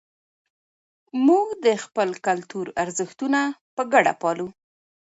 موږ 1.25 1.47
د 1.65 1.67
خپل 1.83 2.09
کلتور 2.27 2.65
ارزښتونه 2.83 3.41
په 3.75 3.81
ګډه 3.93 4.13
پالو. 4.21 4.47